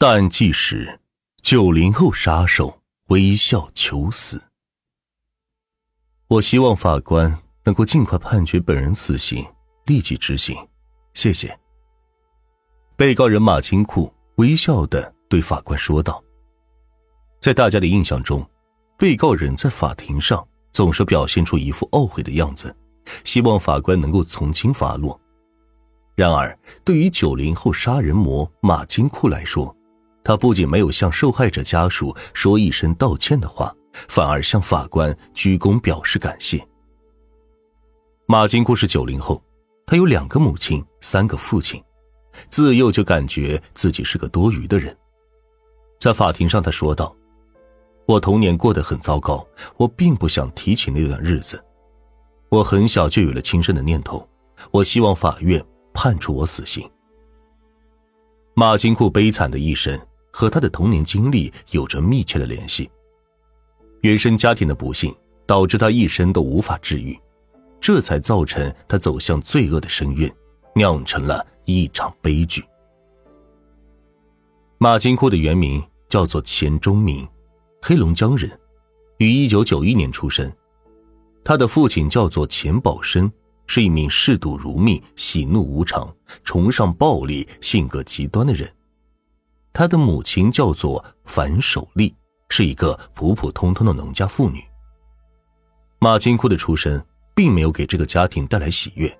[0.00, 1.00] 淡季时，
[1.42, 4.40] 九零后杀手微笑求死。
[6.28, 9.44] 我希望法官能够尽快判决本人死刑，
[9.86, 10.56] 立即执行，
[11.14, 11.58] 谢谢。
[12.94, 16.22] 被告人马金库微笑的对法官说道。
[17.40, 18.48] 在大家的印象中，
[18.96, 22.72] 被告人在法庭上总是表现出一副懊悔的样子，
[23.24, 25.20] 希望法官能够从轻发落。
[26.14, 29.74] 然而，对于九零后杀人魔马金库来说，
[30.28, 33.74] 他不仅没有向受害者家属说一声道歉的话，
[34.08, 36.62] 反而向法官鞠躬表示感谢。
[38.26, 39.42] 马金库是九零后，
[39.86, 41.82] 他有两个母亲，三个父亲，
[42.50, 44.94] 自幼就感觉自己是个多余的人。
[45.98, 47.16] 在法庭上，他说道
[48.06, 49.48] ：“我童年过得很糟糕，
[49.78, 51.58] 我并不想提起那段日子。
[52.50, 54.28] 我很小就有了轻生的念头，
[54.72, 55.64] 我希望法院
[55.94, 56.86] 判处我死刑。”
[58.52, 59.98] 马金库悲惨的一生。
[60.30, 62.90] 和他的童年经历有着密切的联系。
[64.02, 65.14] 原生家庭的不幸
[65.46, 67.18] 导致他一生都无法治愈，
[67.80, 70.32] 这才造成他走向罪恶的深渊，
[70.74, 72.64] 酿成了一场悲剧。
[74.78, 77.26] 马金库的原名叫做钱忠明，
[77.82, 78.48] 黑龙江人，
[79.16, 80.50] 于一九九一年出生。
[81.44, 83.28] 他的父亲叫做钱宝生，
[83.66, 88.70] 是一名嗜赌如命、喜怒无常、崇尚暴力、性格极端的人。
[89.72, 92.14] 他的母亲叫做樊守利，
[92.48, 94.62] 是一个普普通通的农家妇女。
[96.00, 97.02] 马金库的出生
[97.34, 99.16] 并没有给这个家庭带来喜悦，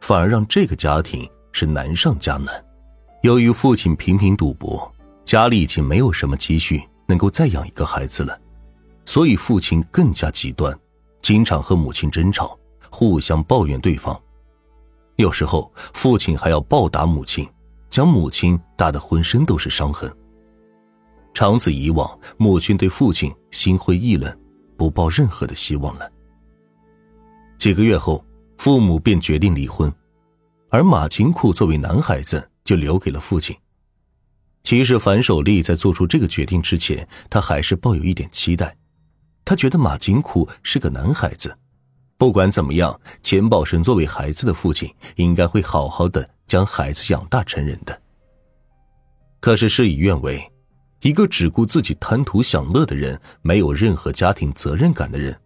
[0.00, 2.64] 反而让这个家庭是难上加难。
[3.22, 4.90] 由于父亲频频赌博，
[5.24, 8.38] 家里已经没有什么积蓄能够再养一个孩子了，
[9.04, 10.78] 所以父亲更加极端，
[11.20, 12.58] 经常和母亲争吵，
[12.90, 14.18] 互相抱怨对方。
[15.16, 17.48] 有时候，父亲还要暴打母亲。
[17.90, 20.12] 将母亲打得浑身都是伤痕。
[21.34, 24.36] 长此以往，母亲对父亲心灰意冷，
[24.76, 26.10] 不抱任何的希望了。
[27.58, 28.24] 几个月后，
[28.56, 29.92] 父母便决定离婚，
[30.70, 33.56] 而马金库作为男孩子就留给了父亲。
[34.64, 38.76] 其实，樊守利在做出这个决定之前，他还是抱有一点期待。
[39.44, 41.56] 他觉得马金库是个男孩子，
[42.16, 46.28] 不管怎么样，钱宝生作为孩子的父亲，应该会好好的。
[46.48, 48.02] 将孩子养大成人的。
[49.38, 50.50] 可是事与愿违，
[51.02, 55.40] 一个只顾自己贪图享乐的人，没有任何家庭责任感的人，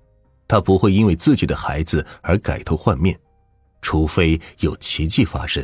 [0.48, 3.18] 他不会因为自己的孩子而改头换面，
[3.82, 5.62] 除非有奇迹发生。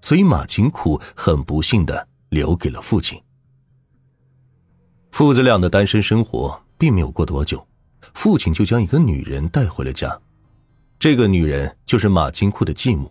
[0.00, 3.20] 所以马金库很不幸的留给了父亲。
[5.10, 7.66] 父子俩的单身生活并没有过多久，
[8.14, 10.18] 父亲就将一个女人带回了家，
[10.98, 13.10] 这个女人就是马金库的继母。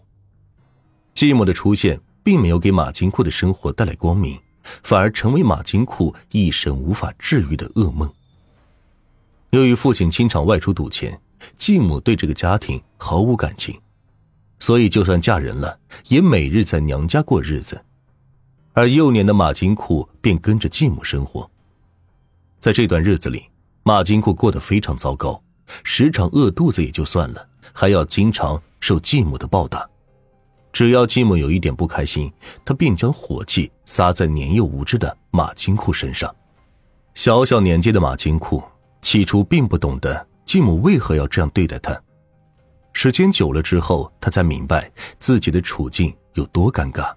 [1.16, 4.38] 继母的出现并没有给马金库的生活带来光明，
[4.84, 8.12] 反而成为马金库一生无法治愈的噩梦。
[9.52, 11.18] 由于父亲经常外出赌钱，
[11.56, 13.80] 继母对这个家庭毫无感情，
[14.60, 17.82] 所以就算嫁人了，也每日在娘家过日子。
[18.74, 21.50] 而幼年的马金库便跟着继母生活。
[22.60, 23.46] 在这段日子里，
[23.84, 25.42] 马金库过得非常糟糕，
[25.86, 29.90] 时常饿肚子也就算了，还要经常受继母的暴打。
[30.76, 32.30] 只要继母有一点不开心，
[32.66, 36.36] 他便将火气撒在年幼无知的马金库身上。
[37.14, 38.62] 小小年纪的马金库
[39.02, 41.98] 起初并不懂得继母为何要这样对待他，
[42.92, 47.10] 时间久了之后，他才明白自己的处境有多尴尬。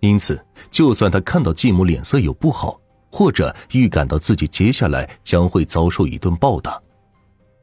[0.00, 2.80] 因此，就算他看到继母脸色有不好，
[3.12, 6.82] 或者预感到自己接下来将会遭受一顿暴打，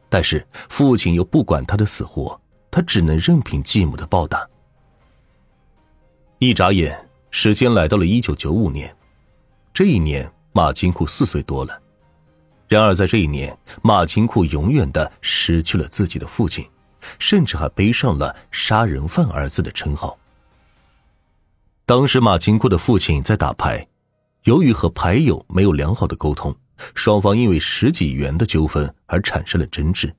[0.08, 2.40] 但是父亲又不管他的死活，
[2.72, 4.48] 他只能任凭继母的暴打。
[6.42, 6.98] 一眨眼，
[7.32, 8.96] 时间来到了一九九五年。
[9.74, 11.82] 这一年，马金库四岁多了。
[12.70, 16.66] 然而，在这一年，马金库永远的失去了自己的父亲，
[17.20, 20.18] 甚至还背上了“杀人犯”儿子的称号。
[21.86, 23.86] 当时，马金库的父亲在打牌，
[24.44, 26.56] 由于和牌友没有良好的沟通，
[26.96, 30.16] 双方因为十几元的纠纷而产生了争执。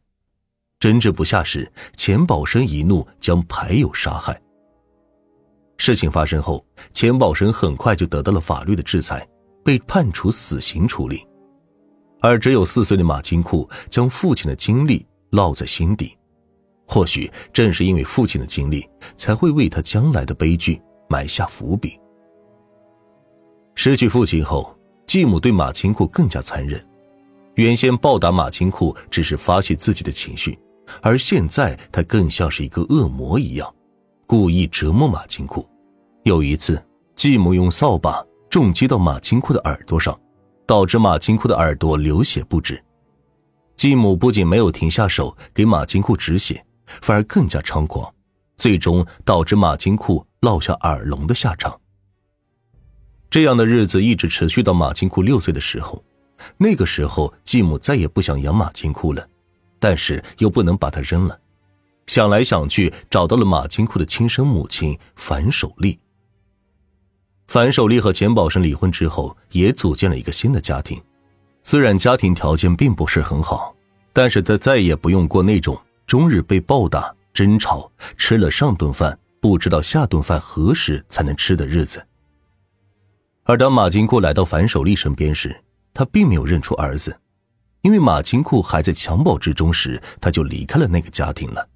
[0.78, 4.38] 争执不下时，钱宝生一怒将牌友杀害。
[5.80, 6.62] 事情发生后，
[6.92, 9.26] 钱宝生很快就得到了法律的制裁，
[9.64, 11.26] 被判处死刑处理。
[12.20, 16.14] 而只有四岁的马金库将父亲的经历烙在心底，
[16.86, 18.86] 或许正是因为父亲的经历，
[19.16, 20.78] 才会为他将来的悲剧
[21.08, 21.98] 埋下伏笔。
[23.74, 26.86] 失去父亲后，继母对马金库更加残忍。
[27.54, 30.58] 原先暴打马金库只是发泄自己的情绪，
[31.00, 33.74] 而现在他更像是一个恶魔一样。
[34.30, 35.68] 故意折磨马金库。
[36.22, 36.80] 有一次，
[37.16, 40.16] 继母用扫把重击到马金库的耳朵上，
[40.68, 42.80] 导致马金库的耳朵流血不止。
[43.74, 48.08] 继母不仅没有停下手给马金库止血，反而更加猖狂，
[48.56, 51.80] 最终导致马金库落下耳聋的下场。
[53.30, 56.04] 这样的日子一直持续到马金库六岁的时候，
[56.56, 59.26] 那个时候继母再也不想养马金库了，
[59.80, 61.36] 但是又不能把他扔了，
[62.10, 65.96] 想来想去找到了马金库的亲生母亲樊守利。
[67.46, 71.00] 樊守利和钱宝生离婚之后，也组建了一个新的家庭，
[71.62, 73.72] 虽然家庭条件并不是很好，
[74.12, 82.04] 但是他再也不用过那种终日被暴打、争吵、吃了上顿饭不知道下顿饭何时才能吃的日子。
[83.44, 85.56] 而当马金库来到樊守利身边时，
[85.94, 87.16] 他并没有认出儿子，
[87.82, 91.68] 因为马金库还在襁褓之中时，他就离开了那个家庭了。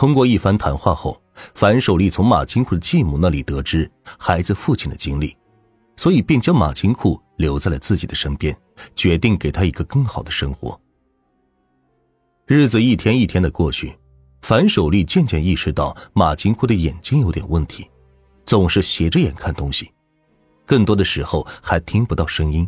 [0.00, 5.36] 通过一番谈话后，樊守利从马金库的继母那里得知孩子父亲的经历，
[5.94, 8.58] 所以便将马金库留在了自己的身边，
[8.96, 10.80] 决定给他一个更好的生活。
[12.46, 13.94] 日子一天一天的过去，
[14.40, 17.86] 樊守利渐渐意识到马金库的眼睛有点问题，
[18.46, 19.92] 总是斜着眼看东西。
[20.64, 22.66] 更多的时候还听不到声音，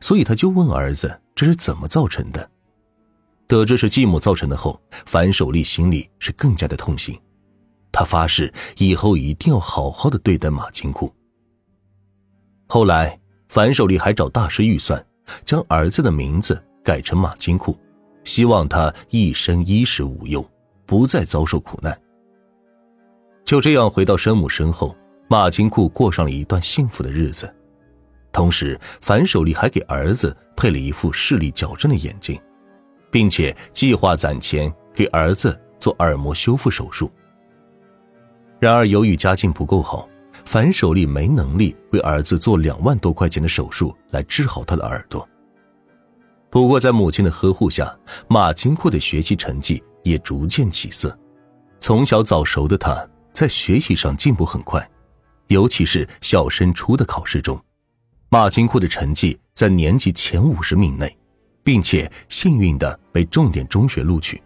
[0.00, 2.50] 所以他就问儿子：“这是怎么造成的？”
[3.46, 7.18] 得知是继母造成的后，樊守利心里是更加的痛心。
[7.92, 11.12] 他发誓以后一定要好好的对待马金库。
[12.66, 15.04] 后来，樊守利还找大师预算，
[15.44, 17.78] 将儿子的名字改成马金库，
[18.24, 20.44] 希望他一生衣食无忧，
[20.84, 21.98] 不再遭受苦难。
[23.44, 24.96] 就这样回到生母身后。
[25.28, 27.52] 马金库过上了一段幸福的日子，
[28.30, 32.40] 同时樊守利还给儿子配了一副视力矫正的眼睛，
[33.16, 37.10] 并且计划攒钱给儿子做耳膜修复手术。
[38.58, 40.06] 然而，由于家境不够好，
[40.44, 45.26] 樊守利没能力为儿子做两万多块钱的手术来治好他的耳朵。
[46.50, 47.98] 不过，在母亲的呵护下，
[48.28, 51.18] 马金库的学习成绩也逐渐起色。
[51.80, 53.02] 从小早熟的他，
[53.32, 54.86] 在学习上进步很快。
[55.46, 57.58] 尤其是小升初的考试中，
[58.28, 61.16] 马金库的成绩在年级前五十名内，
[61.66, 64.40] 并且幸运的被重点中学录取。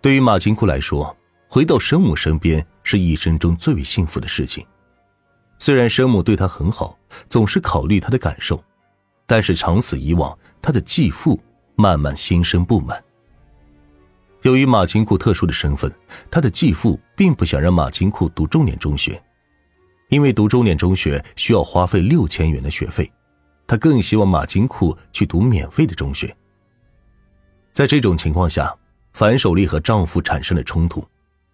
[0.00, 1.14] 对于马金库来说，
[1.46, 4.66] 回到生母身边是一生中最为幸福的事情。
[5.58, 8.64] 虽然生母对他很好，总是考虑他的感受，
[9.26, 11.38] 但是长此以往，他的继父
[11.76, 13.04] 慢慢心生不满。
[14.40, 15.92] 由于马金库特殊的身份，
[16.30, 19.22] 他的继父并不想让马金库读重点中学，
[20.08, 23.12] 因为读重点中学需要花费六千元的学费，
[23.66, 26.34] 他更希望马金库去读免费的中学。
[27.72, 28.74] 在这种情况下，
[29.12, 31.06] 樊守利和丈夫产生了冲突，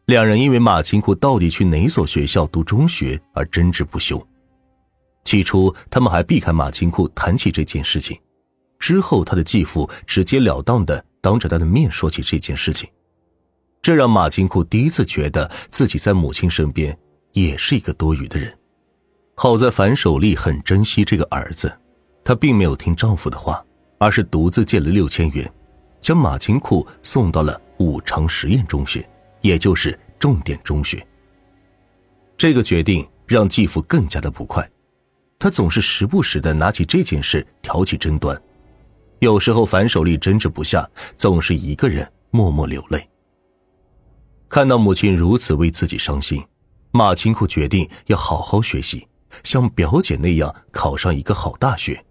[0.06, 4.24] 两人因为马金库到底去哪所学校读中学而争执不休。
[5.24, 8.18] 起初，他们还避开马金库谈起这件事情，
[8.78, 11.04] 之后他的继父直截了当的。
[11.20, 12.88] 当着他的面说起这件事情，
[13.82, 16.96] 这让马金库第一次觉得自己在母亲身边
[17.32, 18.56] 也是一个多余的人。
[19.34, 21.76] 好在樊守利很珍惜这个儿子，
[22.28, 23.64] 她并没有听丈夫的话，
[23.96, 25.50] 而是独自借了六千元，
[25.98, 29.08] 将马金库送到了五常实验中学，
[29.40, 31.02] 也就是重点中学。
[32.36, 34.70] 这个决定让继父更加的不快，
[35.38, 38.38] 他总是时不时的拿起这件事挑起争端。
[39.20, 43.08] 有时候，反手力争执不下，总是一个人默默流泪。
[44.50, 46.44] 看到母亲如此为自己伤心，
[46.90, 49.08] 马清库决定要好好学习，
[49.44, 52.04] 像表姐那样考上一个好大学，